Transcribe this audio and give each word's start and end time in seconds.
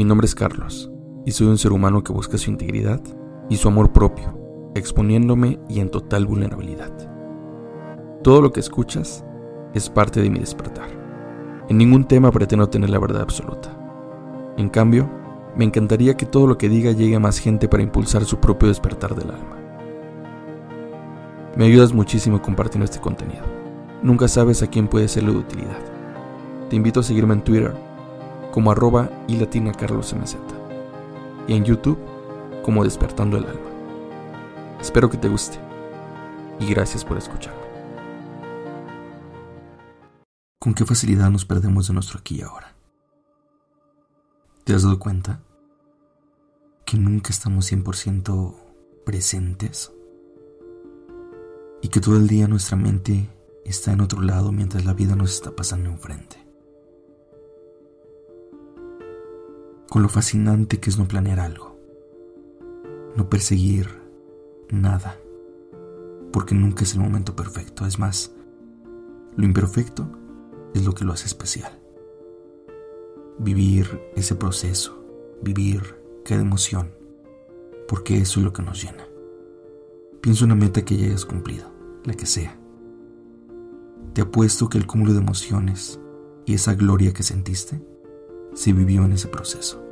Mi 0.00 0.06
nombre 0.06 0.24
es 0.24 0.34
Carlos 0.34 0.90
y 1.26 1.32
soy 1.32 1.48
un 1.48 1.58
ser 1.58 1.72
humano 1.72 2.02
que 2.02 2.14
busca 2.14 2.38
su 2.38 2.48
integridad 2.48 3.02
y 3.50 3.58
su 3.58 3.68
amor 3.68 3.92
propio, 3.92 4.34
exponiéndome 4.74 5.60
y 5.68 5.80
en 5.80 5.90
total 5.90 6.24
vulnerabilidad. 6.24 6.90
Todo 8.22 8.40
lo 8.40 8.50
que 8.50 8.60
escuchas 8.60 9.22
es 9.74 9.90
parte 9.90 10.22
de 10.22 10.30
mi 10.30 10.38
despertar. 10.38 10.88
En 11.68 11.76
ningún 11.76 12.06
tema 12.06 12.32
pretendo 12.32 12.66
tener 12.70 12.88
la 12.88 12.98
verdad 12.98 13.20
absoluta. 13.20 13.76
En 14.56 14.70
cambio, 14.70 15.06
me 15.54 15.66
encantaría 15.66 16.16
que 16.16 16.24
todo 16.24 16.46
lo 16.46 16.56
que 16.56 16.70
diga 16.70 16.92
llegue 16.92 17.16
a 17.16 17.20
más 17.20 17.38
gente 17.38 17.68
para 17.68 17.82
impulsar 17.82 18.24
su 18.24 18.40
propio 18.40 18.68
despertar 18.68 19.14
del 19.14 19.32
alma. 19.32 19.58
Me 21.58 21.66
ayudas 21.66 21.92
muchísimo 21.92 22.40
compartiendo 22.40 22.86
este 22.86 23.00
contenido. 23.00 23.44
Nunca 24.02 24.28
sabes 24.28 24.62
a 24.62 24.66
quién 24.66 24.88
puede 24.88 25.08
serle 25.08 25.32
de 25.32 25.40
utilidad. 25.40 25.78
Te 26.70 26.76
invito 26.76 27.00
a 27.00 27.02
seguirme 27.02 27.34
en 27.34 27.44
Twitter 27.44 27.89
como 28.52 28.70
arroba 28.70 29.10
y 29.28 29.36
latina 29.36 29.72
carlos 29.72 30.14
mz 30.14 30.36
y 31.46 31.54
en 31.54 31.64
YouTube 31.64 31.98
como 32.64 32.84
despertando 32.84 33.36
el 33.36 33.44
alma. 33.44 33.70
Espero 34.80 35.10
que 35.10 35.18
te 35.18 35.28
guste 35.28 35.58
y 36.58 36.66
gracias 36.66 37.04
por 37.04 37.18
escucharme. 37.18 37.60
¿Con 40.58 40.74
qué 40.74 40.84
facilidad 40.84 41.30
nos 41.30 41.44
perdemos 41.44 41.88
de 41.88 41.94
nuestro 41.94 42.18
aquí 42.18 42.36
y 42.36 42.42
ahora? 42.42 42.74
¿Te 44.64 44.74
has 44.74 44.82
dado 44.82 44.98
cuenta 44.98 45.40
que 46.84 46.98
nunca 46.98 47.30
estamos 47.30 47.72
100% 47.72 48.54
presentes? 49.04 49.90
Y 51.82 51.88
que 51.88 52.00
todo 52.00 52.16
el 52.16 52.28
día 52.28 52.46
nuestra 52.46 52.76
mente 52.76 53.28
está 53.64 53.92
en 53.92 54.02
otro 54.02 54.20
lado 54.20 54.52
mientras 54.52 54.84
la 54.84 54.92
vida 54.92 55.16
nos 55.16 55.32
está 55.32 55.50
pasando 55.50 55.88
enfrente. 55.88 56.39
Con 59.90 60.02
lo 60.02 60.08
fascinante 60.08 60.78
que 60.78 60.88
es 60.88 60.98
no 60.98 61.08
planear 61.08 61.40
algo, 61.40 61.76
no 63.16 63.28
perseguir 63.28 63.88
nada, 64.70 65.18
porque 66.32 66.54
nunca 66.54 66.84
es 66.84 66.94
el 66.94 67.00
momento 67.00 67.34
perfecto. 67.34 67.84
Es 67.84 67.98
más, 67.98 68.32
lo 69.36 69.44
imperfecto 69.44 70.08
es 70.74 70.84
lo 70.84 70.92
que 70.92 71.04
lo 71.04 71.12
hace 71.12 71.26
especial. 71.26 71.76
Vivir 73.40 74.00
ese 74.14 74.36
proceso, 74.36 75.04
vivir 75.42 75.96
cada 76.24 76.42
emoción, 76.42 76.92
porque 77.88 78.18
eso 78.18 78.38
es 78.38 78.44
lo 78.44 78.52
que 78.52 78.62
nos 78.62 78.80
llena. 78.80 79.08
Piensa 80.20 80.44
una 80.44 80.54
meta 80.54 80.84
que 80.84 80.98
ya 80.98 81.06
hayas 81.06 81.24
cumplido, 81.24 81.68
la 82.04 82.14
que 82.14 82.26
sea. 82.26 82.56
Te 84.12 84.22
apuesto 84.22 84.68
que 84.68 84.78
el 84.78 84.86
cúmulo 84.86 85.14
de 85.14 85.18
emociones 85.18 85.98
y 86.46 86.54
esa 86.54 86.74
gloria 86.74 87.12
que 87.12 87.24
sentiste 87.24 87.82
se 88.54 88.72
vivió 88.72 89.04
en 89.04 89.12
ese 89.12 89.28
proceso. 89.28 89.82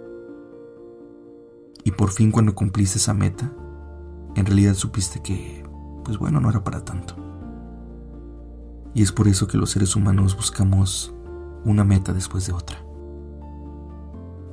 Y 1.84 1.92
por 1.92 2.10
fin 2.10 2.30
cuando 2.30 2.54
cumpliste 2.54 2.98
esa 2.98 3.14
meta, 3.14 3.52
en 4.34 4.46
realidad 4.46 4.74
supiste 4.74 5.20
que, 5.20 5.64
pues 6.04 6.18
bueno, 6.18 6.40
no 6.40 6.50
era 6.50 6.62
para 6.62 6.84
tanto. 6.84 7.14
Y 8.94 9.02
es 9.02 9.12
por 9.12 9.28
eso 9.28 9.46
que 9.46 9.58
los 9.58 9.70
seres 9.70 9.96
humanos 9.96 10.36
buscamos 10.36 11.14
una 11.64 11.84
meta 11.84 12.12
después 12.12 12.46
de 12.46 12.52
otra, 12.52 12.78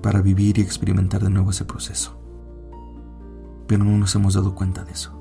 para 0.02 0.22
vivir 0.22 0.58
y 0.58 0.62
experimentar 0.62 1.24
de 1.24 1.30
nuevo 1.30 1.52
ese 1.52 1.66
proceso. 1.66 2.18
Pero 3.68 3.84
no 3.84 3.98
nos 3.98 4.14
hemos 4.16 4.36
dado 4.36 4.56
cuenta 4.56 4.84
de 4.84 4.92
eso, 4.92 5.12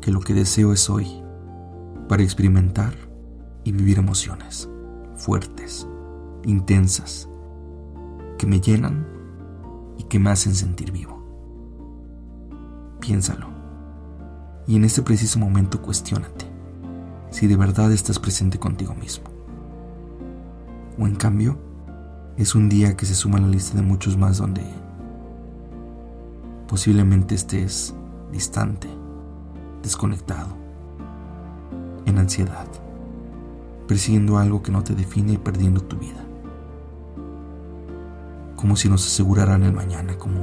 que 0.00 0.10
lo 0.10 0.20
que 0.20 0.34
deseo 0.34 0.72
es 0.72 0.88
hoy, 0.88 1.22
para 2.08 2.22
experimentar 2.22 2.94
y 3.64 3.72
vivir 3.72 3.98
emociones 3.98 4.68
fuertes, 5.16 5.88
intensas, 6.44 7.28
que 8.36 8.46
me 8.46 8.60
llenan 8.60 9.06
y 9.98 10.04
que 10.04 10.18
me 10.18 10.30
hacen 10.30 10.54
sentir 10.54 10.92
vivo. 10.92 11.22
Piénsalo. 13.00 13.48
Y 14.66 14.76
en 14.76 14.84
este 14.84 15.02
preciso 15.02 15.38
momento 15.38 15.80
cuestiónate 15.80 16.46
si 17.30 17.46
de 17.46 17.56
verdad 17.56 17.92
estás 17.92 18.18
presente 18.18 18.58
contigo 18.58 18.94
mismo. 18.94 19.26
O 20.98 21.06
en 21.06 21.16
cambio, 21.16 21.58
es 22.36 22.54
un 22.54 22.68
día 22.68 22.96
que 22.96 23.06
se 23.06 23.14
suma 23.14 23.38
a 23.38 23.42
la 23.42 23.48
lista 23.48 23.76
de 23.76 23.82
muchos 23.82 24.16
más 24.16 24.38
donde 24.38 24.62
posiblemente 26.66 27.34
estés 27.34 27.94
distante, 28.32 28.88
desconectado, 29.82 30.56
en 32.06 32.18
ansiedad, 32.18 32.66
persiguiendo 33.86 34.38
algo 34.38 34.62
que 34.62 34.72
no 34.72 34.82
te 34.82 34.94
define 34.94 35.34
y 35.34 35.38
perdiendo 35.38 35.80
tu 35.82 35.96
vida. 35.96 36.25
Como 38.56 38.76
si 38.76 38.88
nos 38.88 39.06
aseguraran 39.06 39.62
el 39.62 39.72
mañana, 39.72 40.16
como 40.18 40.40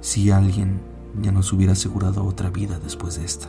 si 0.00 0.30
alguien 0.30 0.80
ya 1.20 1.32
nos 1.32 1.52
hubiera 1.52 1.72
asegurado 1.72 2.24
otra 2.24 2.50
vida 2.50 2.78
después 2.78 3.16
de 3.16 3.24
esta. 3.24 3.48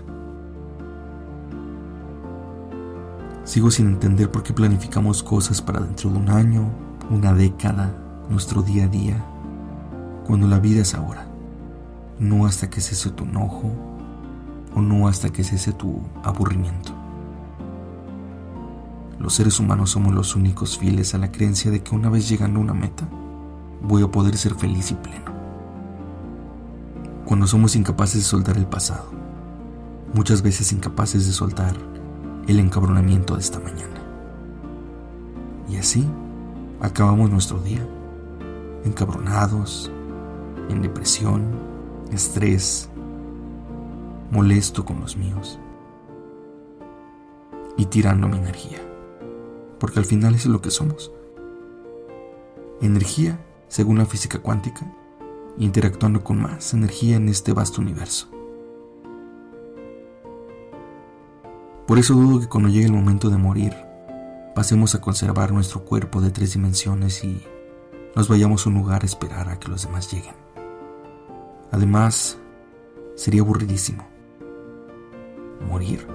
Sigo 3.44 3.72
sin 3.72 3.88
entender 3.88 4.30
por 4.30 4.44
qué 4.44 4.54
planificamos 4.54 5.24
cosas 5.24 5.62
para 5.62 5.80
dentro 5.80 6.12
de 6.12 6.18
un 6.18 6.30
año, 6.30 6.70
una 7.10 7.34
década, 7.34 7.96
nuestro 8.30 8.62
día 8.62 8.86
a 8.86 8.88
día, 8.88 9.26
cuando 10.28 10.48
la 10.48 10.60
vida 10.60 10.82
es 10.82 10.94
ahora. 10.94 11.28
No 12.20 12.46
hasta 12.46 12.70
que 12.70 12.82
cese 12.82 13.10
tu 13.10 13.24
enojo 13.24 13.72
o 14.76 14.82
no 14.82 15.08
hasta 15.08 15.30
que 15.30 15.44
cese 15.44 15.74
tu 15.74 16.00
aburrimiento. 16.24 16.92
Los 19.20 19.34
seres 19.34 19.60
humanos 19.60 19.90
somos 19.92 20.14
los 20.14 20.36
únicos 20.36 20.78
fieles 20.78 21.16
a 21.16 21.18
la 21.18 21.32
creencia 21.32 21.72
de 21.72 21.82
que 21.82 21.96
una 21.96 22.10
vez 22.10 22.30
llegando 22.30 22.60
a 22.60 22.64
una 22.64 22.74
meta, 22.74 23.08
voy 23.82 24.04
a 24.04 24.08
poder 24.08 24.38
ser 24.38 24.56
feliz 24.56 24.92
y 24.92 24.96
pleno. 24.96 25.32
Cuando 27.26 27.48
somos 27.48 27.76
incapaces 27.76 28.22
de 28.22 28.28
soltar 28.28 28.58
el 28.58 28.66
pasado, 28.66 29.06
muchas 30.14 30.42
veces 30.42 30.72
incapaces 30.72 31.26
de 31.26 31.32
soltar 31.32 31.76
el 32.48 32.60
encabronamiento 32.60 33.36
de 33.36 33.42
esta 33.42 33.60
mañana. 33.60 34.02
Y 35.70 35.78
así 35.78 36.06
acabamos 36.82 37.30
nuestro 37.30 37.60
día, 37.60 37.86
encabronados, 38.84 39.92
en 40.70 40.82
depresión, 40.82 41.44
estrés, 42.12 42.90
molesto 44.32 44.86
con 44.86 45.00
los 45.00 45.18
míos 45.18 45.60
y 47.78 47.86
tirando 47.86 48.28
mi 48.28 48.38
energía, 48.38 48.80
porque 49.80 50.00
al 50.00 50.06
final 50.06 50.36
eso 50.36 50.50
es 50.50 50.54
lo 50.54 50.62
que 50.62 50.72
somos. 50.72 51.12
Energía, 52.82 53.40
según 53.70 54.00
la 54.00 54.06
física 54.06 54.40
cuántica, 54.40 54.86
interactuando 55.58 56.24
con 56.24 56.42
más 56.42 56.74
energía 56.74 57.16
en 57.16 57.30
este 57.30 57.54
vasto 57.54 57.82
universo. 57.82 58.28
Por 61.88 61.98
eso 61.98 62.14
dudo 62.14 62.42
que 62.42 62.50
cuando 62.50 62.70
llegue 62.70 62.86
el 62.86 62.94
momento 62.94 63.30
de 63.30 63.38
morir, 63.38 63.74
pasemos 64.54 64.94
a 64.94 65.02
conservar 65.02 65.52
nuestro 65.52 65.86
cuerpo 65.86 66.22
de 66.22 66.32
tres 66.32 66.54
dimensiones 66.54 67.24
y 67.24 67.42
nos 68.16 68.28
vayamos 68.28 68.66
a 68.66 68.70
un 68.70 68.76
lugar 68.76 69.04
a 69.04 69.06
esperar 69.06 69.50
a 69.50 69.60
que 69.60 69.70
los 69.70 69.84
demás 69.84 70.12
lleguen. 70.12 70.36
Además, 71.72 72.38
sería 73.16 73.42
aburridísimo 73.42 74.08
morir 75.68 76.08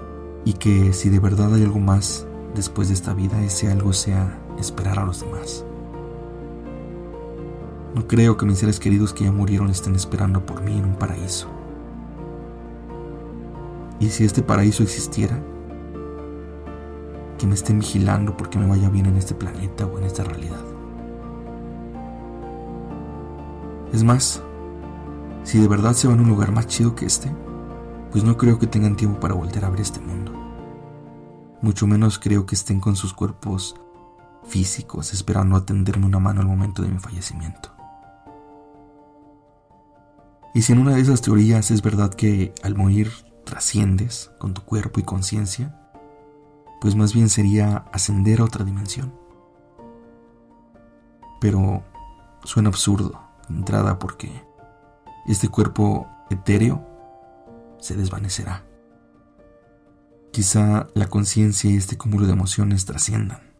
y 0.45 0.55
que 0.55 0.93
si 0.93 1.09
de 1.11 1.21
verdad 1.21 1.55
hay 1.55 1.63
algo 1.63 1.81
más 1.81 2.27
después 2.55 2.89
de 2.89 2.95
esta 2.95 3.15
vida, 3.15 3.43
ese 3.43 3.71
algo 3.71 3.93
sea 3.93 4.39
esperar 4.59 4.99
a 4.99 5.05
los 5.05 5.21
demás. 5.21 5.65
No 7.95 8.09
creo 8.09 8.37
que 8.37 8.45
mis 8.45 8.59
seres 8.59 8.81
queridos 8.81 9.13
que 9.13 9.25
ya 9.25 9.31
murieron 9.31 9.71
estén 9.71 9.95
esperando 9.95 10.45
por 10.45 10.63
mí 10.63 10.77
en 10.77 10.85
un 10.85 10.97
paraíso. 10.97 11.49
Y 14.01 14.09
si 14.09 14.25
este 14.25 14.43
paraíso 14.43 14.83
existiera, 14.83 15.41
que 17.39 17.47
me 17.47 17.55
estén 17.55 17.79
vigilando 17.79 18.37
porque 18.37 18.59
me 18.59 18.67
vaya 18.67 18.89
bien 18.91 19.07
en 19.07 19.17
este 19.17 19.35
planeta 19.35 19.87
o 19.87 19.99
en 19.99 20.05
esta 20.05 20.25
realidad. 20.25 20.61
Es 23.93 24.03
más, 24.03 24.43
si 25.45 25.61
de 25.61 25.69
verdad 25.69 25.93
se 25.93 26.09
van 26.09 26.19
a 26.19 26.23
un 26.23 26.29
lugar 26.29 26.51
más 26.51 26.67
chido 26.67 26.97
que 26.97 27.07
este, 27.07 27.31
pues 28.11 28.25
no 28.25 28.37
creo 28.37 28.59
que 28.59 28.67
tengan 28.67 28.97
tiempo 28.97 29.21
para 29.21 29.35
volver 29.35 29.65
a 29.65 29.71
ver 29.71 29.81
este 29.81 30.01
mundo. 30.01 30.33
Mucho 31.63 31.87
menos 31.87 32.19
creo 32.19 32.45
que 32.45 32.57
estén 32.57 32.81
con 32.81 32.97
sus 32.97 33.15
cuerpos 33.15 33.77
físicos 34.45 35.13
esperando 35.15 35.57
atenderme 35.57 36.07
una 36.07 36.19
mano 36.19 36.41
al 36.41 36.47
momento 36.47 36.83
de 36.83 36.89
mi 36.89 36.99
fallecimiento. 36.99 37.74
Y 40.55 40.63
si 40.63 40.73
en 40.73 40.79
una 40.79 40.95
de 40.95 41.01
esas 41.01 41.21
teorías 41.21 41.73
es 41.73 41.83
verdad 41.83 42.15
que 42.15 42.55
al 42.63 42.77
morir 42.77 43.11
trasciendes 43.45 44.31
con 44.39 44.55
tu 44.55 44.63
cuerpo 44.63 45.01
y 45.01 45.03
conciencia, 45.03 45.81
pues 46.81 46.95
más 46.95 47.13
bien 47.13 47.29
sería 47.29 47.85
ascender 47.93 48.41
a 48.41 48.45
otra 48.45 48.65
dimensión. 48.65 49.13
Pero 51.41 51.83
suena 52.45 52.69
absurdo 52.69 53.21
entrada 53.51 53.99
porque 53.99 54.31
este 55.27 55.49
cuerpo 55.49 56.07
etéreo 56.31 56.87
se 57.81 57.97
desvanecerá. 57.97 58.65
Quizá 60.33 60.87
la 60.95 61.09
conciencia 61.09 61.71
y 61.71 61.77
este 61.77 61.99
cúmulo 61.99 62.27
de 62.27 62.33
emociones 62.33 62.85
trasciendan. 62.85 63.55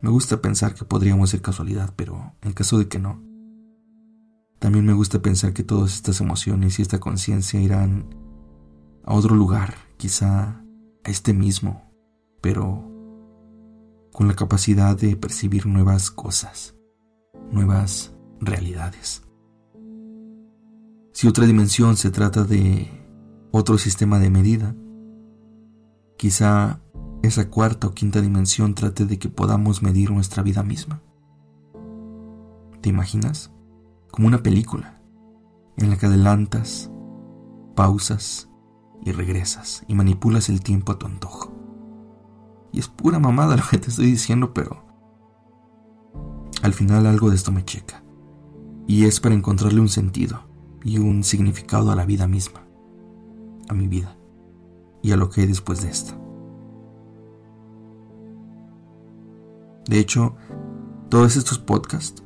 Me 0.00 0.10
gusta 0.10 0.42
pensar 0.42 0.74
que 0.74 0.84
podríamos 0.84 1.30
ser 1.30 1.40
casualidad, 1.40 1.92
pero 1.96 2.34
en 2.42 2.52
caso 2.52 2.78
de 2.78 2.88
que 2.88 2.98
no, 2.98 3.22
También 4.64 4.86
me 4.86 4.94
gusta 4.94 5.20
pensar 5.20 5.52
que 5.52 5.62
todas 5.62 5.92
estas 5.92 6.22
emociones 6.22 6.78
y 6.78 6.82
esta 6.82 6.98
conciencia 6.98 7.60
irán 7.60 8.06
a 9.04 9.12
otro 9.12 9.34
lugar, 9.34 9.74
quizá 9.98 10.64
a 11.04 11.10
este 11.10 11.34
mismo, 11.34 11.92
pero 12.40 12.90
con 14.10 14.26
la 14.26 14.34
capacidad 14.34 14.96
de 14.96 15.16
percibir 15.16 15.66
nuevas 15.66 16.10
cosas, 16.10 16.74
nuevas 17.52 18.16
realidades. 18.40 19.22
Si 21.12 21.28
otra 21.28 21.44
dimensión 21.44 21.98
se 21.98 22.10
trata 22.10 22.44
de 22.44 22.88
otro 23.52 23.76
sistema 23.76 24.18
de 24.18 24.30
medida, 24.30 24.74
quizá 26.16 26.80
esa 27.22 27.50
cuarta 27.50 27.88
o 27.88 27.92
quinta 27.92 28.22
dimensión 28.22 28.74
trate 28.74 29.04
de 29.04 29.18
que 29.18 29.28
podamos 29.28 29.82
medir 29.82 30.10
nuestra 30.10 30.42
vida 30.42 30.62
misma. 30.62 31.02
¿Te 32.80 32.88
imaginas? 32.88 33.53
Como 34.14 34.28
una 34.28 34.44
película 34.44 35.00
en 35.76 35.90
la 35.90 35.96
que 35.96 36.06
adelantas, 36.06 36.88
pausas 37.74 38.48
y 39.04 39.10
regresas 39.10 39.82
y 39.88 39.96
manipulas 39.96 40.48
el 40.48 40.60
tiempo 40.60 40.92
a 40.92 41.00
tu 41.00 41.06
antojo. 41.06 41.52
Y 42.70 42.78
es 42.78 42.86
pura 42.86 43.18
mamada 43.18 43.56
lo 43.56 43.64
que 43.68 43.78
te 43.78 43.90
estoy 43.90 44.06
diciendo, 44.06 44.54
pero 44.54 44.84
al 46.62 46.74
final 46.74 47.06
algo 47.06 47.28
de 47.28 47.34
esto 47.34 47.50
me 47.50 47.64
checa. 47.64 48.04
Y 48.86 49.06
es 49.06 49.18
para 49.18 49.34
encontrarle 49.34 49.80
un 49.80 49.88
sentido 49.88 50.42
y 50.84 50.98
un 50.98 51.24
significado 51.24 51.90
a 51.90 51.96
la 51.96 52.06
vida 52.06 52.28
misma, 52.28 52.62
a 53.68 53.74
mi 53.74 53.88
vida 53.88 54.16
y 55.02 55.10
a 55.10 55.16
lo 55.16 55.28
que 55.28 55.40
hay 55.40 55.48
después 55.48 55.82
de 55.82 55.90
esta. 55.90 56.16
De 59.88 59.98
hecho, 59.98 60.36
todos 61.08 61.34
estos 61.34 61.58
podcasts 61.58 62.23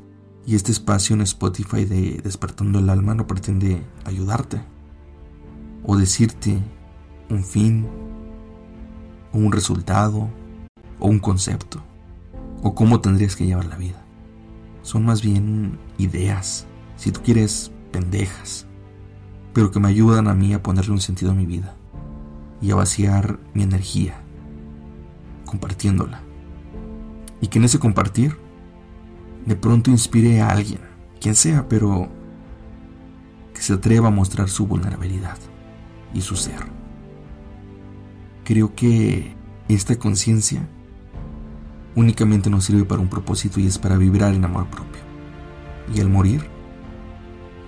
y 0.48 0.54
este 0.54 0.72
espacio 0.72 1.14
en 1.14 1.20
Spotify 1.20 1.84
de 1.84 2.22
Despertando 2.24 2.78
el 2.78 2.88
Alma 2.88 3.14
no 3.14 3.26
pretende 3.26 3.82
ayudarte 4.06 4.58
o 5.84 5.94
decirte 5.94 6.58
un 7.28 7.44
fin 7.44 7.86
o 9.34 9.36
un 9.36 9.52
resultado 9.52 10.30
o 11.00 11.06
un 11.06 11.18
concepto 11.18 11.82
o 12.62 12.74
cómo 12.74 13.02
tendrías 13.02 13.36
que 13.36 13.44
llevar 13.44 13.66
la 13.66 13.76
vida. 13.76 14.02
Son 14.80 15.04
más 15.04 15.20
bien 15.20 15.78
ideas, 15.98 16.66
si 16.96 17.12
tú 17.12 17.20
quieres, 17.22 17.70
pendejas, 17.92 18.64
pero 19.52 19.70
que 19.70 19.80
me 19.80 19.88
ayudan 19.88 20.28
a 20.28 20.34
mí 20.34 20.54
a 20.54 20.62
ponerle 20.62 20.92
un 20.92 21.02
sentido 21.02 21.32
a 21.32 21.34
mi 21.34 21.44
vida 21.44 21.76
y 22.62 22.70
a 22.70 22.76
vaciar 22.76 23.38
mi 23.52 23.64
energía 23.64 24.18
compartiéndola. 25.44 26.22
Y 27.42 27.48
que 27.48 27.58
en 27.58 27.66
ese 27.66 27.78
compartir 27.78 28.47
de 29.48 29.56
pronto 29.56 29.90
inspire 29.90 30.42
a 30.42 30.50
alguien, 30.50 30.80
quien 31.20 31.34
sea, 31.34 31.66
pero 31.70 32.10
que 33.54 33.62
se 33.62 33.72
atreva 33.72 34.08
a 34.08 34.10
mostrar 34.10 34.50
su 34.50 34.66
vulnerabilidad 34.66 35.38
y 36.12 36.20
su 36.20 36.36
ser. 36.36 36.66
Creo 38.44 38.74
que 38.74 39.34
esta 39.68 39.98
conciencia 39.98 40.68
únicamente 41.96 42.50
nos 42.50 42.64
sirve 42.64 42.84
para 42.84 43.00
un 43.00 43.08
propósito 43.08 43.58
y 43.58 43.66
es 43.66 43.78
para 43.78 43.96
vibrar 43.96 44.34
en 44.34 44.44
amor 44.44 44.66
propio. 44.66 45.00
Y 45.94 46.00
al 46.00 46.10
morir, 46.10 46.44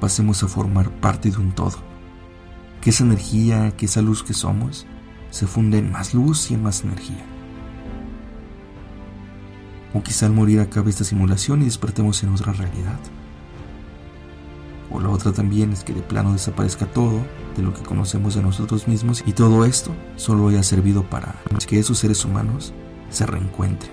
pasemos 0.00 0.42
a 0.42 0.48
formar 0.48 0.90
parte 1.00 1.30
de 1.30 1.38
un 1.38 1.52
todo. 1.52 1.78
Que 2.82 2.90
esa 2.90 3.04
energía, 3.04 3.74
que 3.74 3.86
esa 3.86 4.02
luz 4.02 4.22
que 4.22 4.34
somos, 4.34 4.86
se 5.30 5.46
funde 5.46 5.78
en 5.78 5.90
más 5.90 6.12
luz 6.12 6.50
y 6.50 6.54
en 6.54 6.62
más 6.62 6.84
energía. 6.84 7.24
O 9.92 10.02
quizá 10.02 10.26
al 10.26 10.32
morir 10.32 10.60
acabe 10.60 10.90
esta 10.90 11.04
simulación 11.04 11.62
y 11.62 11.64
despertemos 11.64 12.22
en 12.22 12.30
otra 12.30 12.52
realidad. 12.52 12.98
O 14.90 15.00
la 15.00 15.08
otra 15.08 15.32
también 15.32 15.72
es 15.72 15.84
que 15.84 15.92
de 15.92 16.02
plano 16.02 16.32
desaparezca 16.32 16.86
todo 16.86 17.24
de 17.56 17.62
lo 17.62 17.72
que 17.72 17.82
conocemos 17.82 18.34
de 18.34 18.42
nosotros 18.42 18.88
mismos 18.88 19.22
y 19.24 19.32
todo 19.32 19.64
esto 19.64 19.92
solo 20.16 20.48
haya 20.48 20.62
servido 20.62 21.04
para 21.04 21.34
que 21.66 21.78
esos 21.78 21.98
seres 21.98 22.24
humanos 22.24 22.72
se 23.08 23.26
reencuentren 23.26 23.92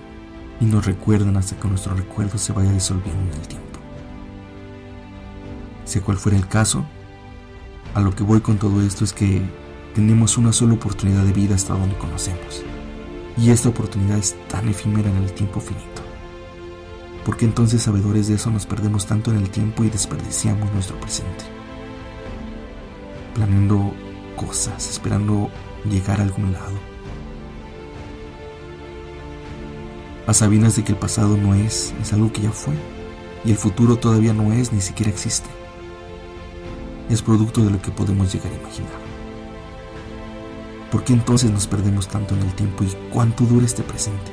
y 0.60 0.66
nos 0.66 0.86
recuerden 0.86 1.38
hasta 1.38 1.56
que 1.60 1.68
nuestro 1.68 1.96
recuerdo 1.96 2.38
se 2.38 2.54
vaya 2.54 2.72
disolviendo 2.72 3.32
en 3.32 3.40
el 3.40 3.48
tiempo. 3.48 3.80
Sea 5.86 6.02
cual 6.02 6.18
fuera 6.18 6.38
el 6.38 6.48
caso, 6.48 6.86
a 7.94 8.02
lo 8.02 8.16
que 8.16 8.24
voy 8.24 8.42
con 8.42 8.58
todo 8.58 8.82
esto 8.82 9.04
es 9.04 9.14
que 9.14 9.42
tenemos 9.94 10.38
una 10.38 10.52
sola 10.54 10.74
oportunidad 10.74 11.24
de 11.24 11.34
vida 11.34 11.56
hasta 11.56 11.74
donde 11.74 11.98
conocemos. 11.98 12.64
Y 13.38 13.52
esta 13.52 13.70
oportunidad 13.70 14.18
es 14.18 14.36
tan 14.48 14.68
efímera 14.68 15.10
en 15.10 15.18
el 15.18 15.32
tiempo 15.32 15.60
finito. 15.60 16.02
¿Por 17.24 17.38
qué 17.38 17.46
entonces, 17.46 17.84
sabedores 17.84 18.28
de 18.28 18.36
eso, 18.36 18.50
nos 18.50 18.66
perdemos 18.66 19.06
tanto 19.06 19.32
en 19.32 19.38
el 19.38 19.50
tiempo 19.50 19.84
y 19.84 19.90
desperdiciamos 19.90 20.72
nuestro 20.72 21.00
presente? 21.00 21.44
Planeando 23.36 23.94
cosas, 24.36 24.90
esperando 24.90 25.50
llegar 25.90 26.20
a 26.20 26.24
algún 26.24 26.54
lado. 26.54 26.80
A 30.26 30.34
sabiendas 30.34 30.76
de 30.76 30.84
que 30.84 30.94
el 30.94 30.98
pasado 30.98 31.38
no 31.38 31.54
es, 31.54 31.94
es 32.02 32.14
algo 32.14 32.32
que 32.32 32.42
ya 32.42 32.52
fue, 32.52 32.74
y 33.46 33.52
el 33.52 33.58
futuro 33.58 33.98
todavía 33.98 34.34
no 34.34 34.52
es, 34.52 34.74
ni 34.74 34.82
siquiera 34.82 35.12
existe. 35.12 35.50
Es 37.10 37.22
producto 37.22 37.64
de 37.64 37.72
lo 37.72 37.82
que 37.82 37.92
podemos 37.92 38.34
llegar 38.34 38.52
a 38.52 38.56
imaginar. 38.56 39.07
¿Por 40.92 41.04
qué 41.04 41.14
entonces 41.14 41.52
nos 41.52 41.68
perdemos 41.68 42.08
tanto 42.08 42.34
en 42.34 42.42
el 42.44 42.54
tiempo 42.54 42.84
y 42.84 42.88
cuánto 43.12 43.44
dura 43.44 43.66
este 43.66 43.84
presente? 43.84 44.32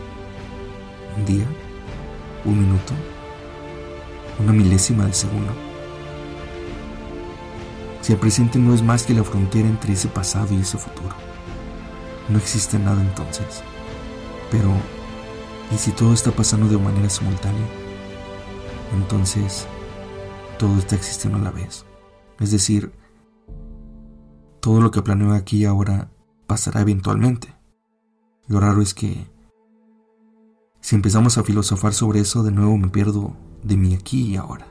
¿Un 1.17 1.25
día? 1.25 1.47
¿Un 2.45 2.61
minuto? 2.61 2.93
¿Una 4.39 4.53
milésima 4.53 5.07
de 5.07 5.15
segundo? 5.15 5.53
Si 8.03 8.13
el 8.13 8.19
presente 8.19 8.59
no 8.59 8.73
es 8.75 8.83
más 8.83 9.05
que 9.05 9.15
la 9.15 9.25
frontera 9.25 9.69
entre 9.69 9.95
ese 9.95 10.09
pasado 10.09 10.55
y 10.55 10.61
ese 10.61 10.79
futuro, 10.79 11.15
no 12.29 12.39
existe 12.39 12.79
nada 12.79 13.01
entonces. 13.01 13.63
Pero, 14.51 14.71
¿y 15.75 15.79
si 15.79 15.91
todo 15.91 16.13
está 16.13 16.31
pasando 16.31 16.69
de 16.69 16.79
manera 16.79 17.09
simultánea? 17.09 17.67
Entonces, 18.95 19.67
todo 20.59 20.79
está 20.79 20.95
existiendo 20.95 21.39
a 21.39 21.43
la 21.43 21.51
vez. 21.51 21.85
Es 22.39 22.53
decir, 22.53 22.93
todo 24.61 24.81
lo 24.81 24.91
que 24.91 25.03
planeo 25.03 25.33
aquí 25.33 25.59
y 25.59 25.65
ahora 25.65 26.14
pasará 26.55 26.83
eventualmente. 26.83 27.53
Lo 28.47 28.61
raro 28.61 28.81
es 28.81 28.95
que 28.95 29.27
si 30.81 30.95
empezamos 30.95 31.37
a 31.37 31.43
filosofar 31.43 31.93
sobre 31.93 32.21
eso, 32.21 32.45
de 32.45 32.53
nuevo 32.53 32.79
me 32.79 32.91
pierdo 32.91 33.33
de 33.65 33.77
mi 33.77 33.93
aquí 33.93 34.23
y 34.23 34.37
ahora. 34.37 34.69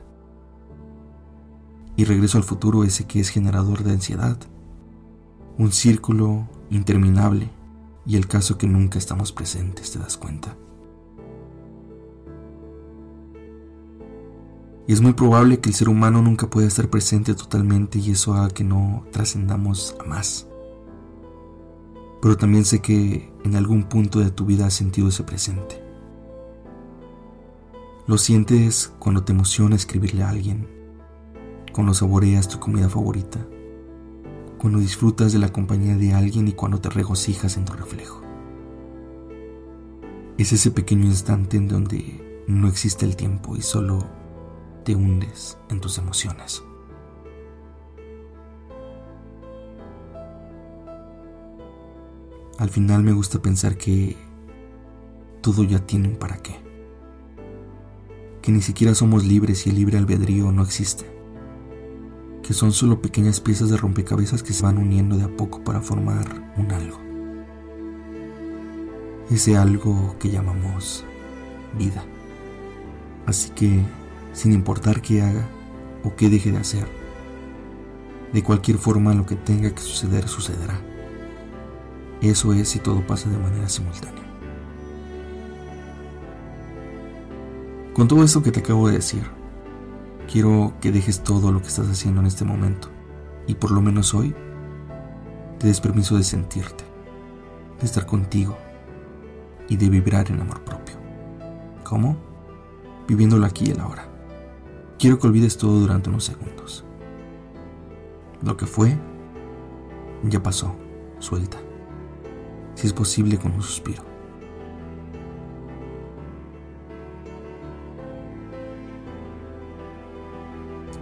Y 1.94 2.04
regreso 2.04 2.38
al 2.38 2.44
futuro 2.44 2.84
ese 2.84 3.06
que 3.06 3.20
es 3.20 3.28
generador 3.28 3.84
de 3.84 3.90
ansiedad. 3.90 4.38
Un 5.58 5.72
círculo 5.72 6.48
interminable 6.70 7.50
y 8.06 8.16
el 8.16 8.28
caso 8.28 8.56
que 8.56 8.66
nunca 8.66 8.98
estamos 8.98 9.30
presentes, 9.30 9.90
¿te 9.90 9.98
das 9.98 10.16
cuenta? 10.16 10.56
Y 14.86 14.94
es 14.94 15.02
muy 15.02 15.12
probable 15.12 15.60
que 15.60 15.68
el 15.68 15.74
ser 15.74 15.90
humano 15.90 16.22
nunca 16.22 16.48
pueda 16.48 16.66
estar 16.66 16.88
presente 16.88 17.34
totalmente 17.34 17.98
y 17.98 18.12
eso 18.12 18.32
haga 18.32 18.48
que 18.48 18.64
no 18.64 19.04
trascendamos 19.12 19.94
a 20.00 20.04
más 20.04 20.48
pero 22.24 22.38
también 22.38 22.64
sé 22.64 22.80
que 22.80 23.30
en 23.44 23.54
algún 23.54 23.82
punto 23.82 24.18
de 24.18 24.30
tu 24.30 24.46
vida 24.46 24.64
has 24.64 24.72
sentido 24.72 25.08
ese 25.08 25.24
presente. 25.24 25.84
Lo 28.06 28.16
sientes 28.16 28.90
cuando 28.98 29.24
te 29.24 29.32
emociona 29.32 29.76
escribirle 29.76 30.22
a 30.22 30.30
alguien, 30.30 30.66
cuando 31.74 31.92
saboreas 31.92 32.48
tu 32.48 32.58
comida 32.58 32.88
favorita, 32.88 33.46
cuando 34.56 34.78
disfrutas 34.78 35.34
de 35.34 35.38
la 35.38 35.52
compañía 35.52 35.98
de 35.98 36.14
alguien 36.14 36.48
y 36.48 36.52
cuando 36.52 36.80
te 36.80 36.88
regocijas 36.88 37.58
en 37.58 37.66
tu 37.66 37.74
reflejo. 37.74 38.22
Es 40.38 40.50
ese 40.54 40.70
pequeño 40.70 41.04
instante 41.04 41.58
en 41.58 41.68
donde 41.68 42.42
no 42.48 42.68
existe 42.68 43.04
el 43.04 43.16
tiempo 43.16 43.54
y 43.54 43.60
solo 43.60 43.98
te 44.82 44.96
hundes 44.96 45.58
en 45.68 45.78
tus 45.78 45.98
emociones. 45.98 46.62
Al 52.58 52.70
final 52.70 53.02
me 53.02 53.12
gusta 53.12 53.42
pensar 53.42 53.76
que 53.76 54.16
todo 55.40 55.64
ya 55.64 55.80
tiene 55.80 56.08
un 56.08 56.16
para 56.16 56.36
qué. 56.36 56.54
Que 58.42 58.52
ni 58.52 58.62
siquiera 58.62 58.94
somos 58.94 59.24
libres 59.24 59.66
y 59.66 59.70
el 59.70 59.76
libre 59.76 59.98
albedrío 59.98 60.52
no 60.52 60.62
existe. 60.62 61.04
Que 62.44 62.54
son 62.54 62.72
solo 62.72 63.02
pequeñas 63.02 63.40
piezas 63.40 63.70
de 63.70 63.76
rompecabezas 63.76 64.44
que 64.44 64.52
se 64.52 64.62
van 64.62 64.78
uniendo 64.78 65.16
de 65.16 65.24
a 65.24 65.36
poco 65.36 65.64
para 65.64 65.80
formar 65.80 66.52
un 66.56 66.70
algo. 66.70 66.98
Ese 69.30 69.56
algo 69.56 70.14
que 70.20 70.30
llamamos 70.30 71.04
vida. 71.76 72.04
Así 73.26 73.50
que, 73.50 73.80
sin 74.32 74.52
importar 74.52 75.02
qué 75.02 75.22
haga 75.22 75.48
o 76.04 76.14
qué 76.14 76.28
deje 76.28 76.52
de 76.52 76.58
hacer, 76.58 76.86
de 78.32 78.42
cualquier 78.44 78.78
forma 78.78 79.12
lo 79.12 79.26
que 79.26 79.34
tenga 79.34 79.74
que 79.74 79.80
suceder 79.80 80.28
sucederá. 80.28 80.93
Eso 82.24 82.52
es 82.52 82.68
si 82.68 82.80
todo 82.80 83.06
pasa 83.06 83.30
de 83.30 83.38
manera 83.38 83.68
simultánea. 83.68 84.24
Con 87.92 88.08
todo 88.08 88.24
esto 88.24 88.42
que 88.42 88.50
te 88.50 88.58
acabo 88.58 88.88
de 88.88 88.94
decir, 88.94 89.22
Quiero 90.30 90.72
que 90.80 90.90
dejes 90.90 91.20
todo 91.20 91.52
lo 91.52 91.60
que 91.60 91.68
estás 91.68 91.88
haciendo 91.88 92.20
en 92.20 92.26
este 92.26 92.44
momento 92.44 92.88
y 93.46 93.54
por 93.54 93.70
lo 93.70 93.80
menos 93.80 94.14
hoy 94.14 94.34
te 95.58 95.66
des 95.66 95.80
permiso 95.80 96.16
de 96.16 96.24
sentirte, 96.24 96.84
de 97.78 97.86
estar 97.86 98.06
contigo 98.06 98.56
y 99.68 99.76
de 99.76 99.90
vibrar 99.90 100.30
en 100.30 100.40
amor 100.40 100.64
propio. 100.64 100.96
¿Cómo? 101.84 102.16
Viviéndolo 103.06 103.46
aquí 103.46 103.66
y 103.66 103.70
el 103.70 103.80
ahora. 103.80 104.08
Quiero 104.98 105.18
que 105.18 105.26
olvides 105.26 105.58
todo 105.58 105.78
durante 105.78 106.08
unos 106.08 106.24
segundos. 106.24 106.84
Lo 108.42 108.56
que 108.56 108.66
fue, 108.66 108.98
ya 110.24 110.42
pasó, 110.42 110.74
suelta. 111.18 111.58
Si 112.74 112.86
es 112.86 112.92
posible 112.92 113.38
con 113.38 113.52
un 113.52 113.62
suspiro. 113.62 114.02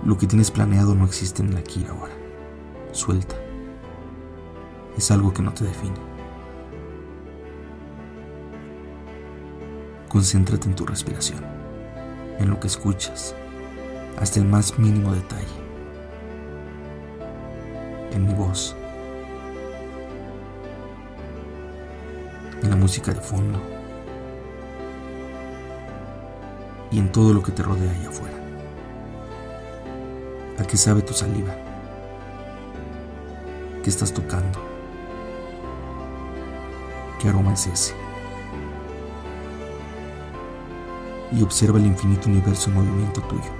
Lo 0.04 0.18
que 0.18 0.26
tienes 0.26 0.50
planeado 0.50 0.94
no 0.94 1.04
existe 1.04 1.42
en 1.42 1.50
el 1.50 1.56
aquí 1.58 1.84
y 1.84 1.86
ahora. 1.86 2.12
Suelta. 2.90 3.36
Es 4.96 5.10
algo 5.10 5.32
que 5.32 5.42
no 5.42 5.54
te 5.54 5.64
define. 5.64 5.94
Concéntrate 10.08 10.68
en 10.68 10.74
tu 10.74 10.84
respiración, 10.84 11.40
en 12.38 12.50
lo 12.50 12.60
que 12.60 12.66
escuchas, 12.66 13.34
hasta 14.18 14.40
el 14.40 14.44
más 14.44 14.78
mínimo 14.78 15.14
detalle. 15.14 15.46
En 18.12 18.26
mi 18.26 18.34
voz, 18.34 18.76
en 22.62 22.70
la 22.70 22.76
música 22.76 23.12
de 23.12 23.20
fondo 23.20 23.60
y 26.90 26.98
en 26.98 27.10
todo 27.10 27.32
lo 27.32 27.42
que 27.42 27.52
te 27.52 27.62
rodea 27.62 27.90
allá 27.90 28.08
afuera. 28.08 28.36
¿A 30.58 30.64
qué 30.64 30.76
sabe 30.76 31.02
tu 31.02 31.12
saliva? 31.12 31.54
¿Qué 33.82 33.90
estás 33.90 34.12
tocando? 34.12 34.60
¿Qué 37.18 37.28
aroma 37.28 37.54
es 37.54 37.66
ese? 37.66 37.94
Y 41.32 41.42
observa 41.42 41.78
el 41.78 41.86
infinito 41.86 42.28
universo 42.28 42.68
en 42.70 42.76
movimiento 42.76 43.22
tuyo. 43.22 43.50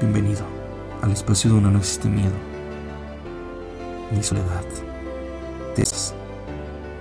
Bienvenido 0.00 0.44
al 1.00 1.12
espacio 1.12 1.50
donde 1.50 1.70
no 1.70 1.78
existe 1.78 2.08
miedo 2.08 2.53
ni 4.12 4.22
soledad. 4.22 4.64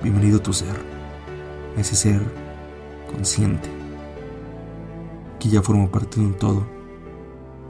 Bienvenido 0.01 0.37
a 0.37 0.43
tu 0.43 0.51
ser, 0.51 0.75
ese 1.77 1.95
ser 1.95 2.21
consciente 3.09 3.69
que 5.39 5.47
ya 5.47 5.61
forma 5.61 5.89
parte 5.89 6.19
de 6.19 6.25
un 6.25 6.33
todo 6.33 6.67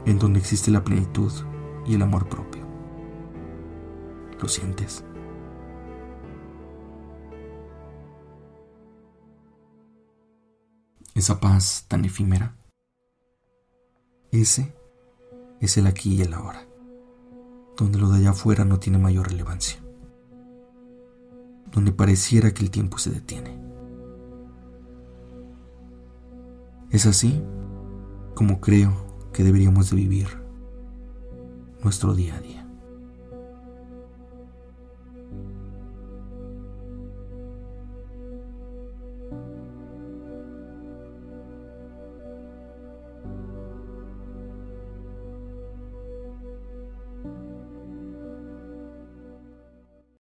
en 0.04 0.18
donde 0.18 0.40
existe 0.40 0.72
la 0.72 0.82
plenitud 0.82 1.32
y 1.86 1.94
el 1.94 2.02
amor 2.02 2.28
propio. 2.28 2.64
¿Lo 4.40 4.48
sientes? 4.48 5.04
Esa 11.14 11.38
paz 11.38 11.84
tan 11.86 12.04
efímera. 12.04 12.56
Ese 14.32 14.74
es 15.60 15.76
el 15.76 15.86
aquí 15.86 16.16
y 16.16 16.22
el 16.22 16.34
ahora, 16.34 16.66
donde 17.76 17.98
lo 17.98 18.08
de 18.10 18.18
allá 18.18 18.30
afuera 18.30 18.64
no 18.64 18.78
tiene 18.78 18.98
mayor 18.98 19.28
relevancia, 19.28 19.78
donde 21.72 21.92
pareciera 21.92 22.52
que 22.52 22.62
el 22.62 22.70
tiempo 22.70 22.98
se 22.98 23.10
detiene. 23.10 23.58
Es 26.90 27.06
así 27.06 27.42
como 28.34 28.60
creo 28.60 28.92
que 29.32 29.42
deberíamos 29.42 29.90
de 29.90 29.96
vivir 29.96 30.28
nuestro 31.82 32.14
día 32.14 32.36
a 32.36 32.40
día. 32.40 32.63